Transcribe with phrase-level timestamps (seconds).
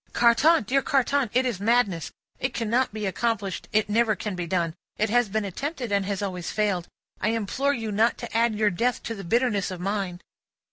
[0.13, 0.63] "Carton!
[0.63, 1.29] Dear Carton!
[1.31, 2.11] It is madness.
[2.39, 6.23] It cannot be accomplished, it never can be done, it has been attempted, and has
[6.23, 6.87] always failed.
[7.21, 10.19] I implore you not to add your death to the bitterness of mine."